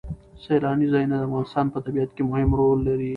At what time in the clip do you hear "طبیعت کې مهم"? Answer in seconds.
1.85-2.49